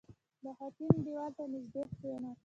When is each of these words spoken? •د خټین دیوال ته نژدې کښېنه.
•د 0.43 0.45
خټین 0.57 0.93
دیوال 1.03 1.31
ته 1.37 1.43
نژدې 1.51 1.83
کښېنه. 1.89 2.31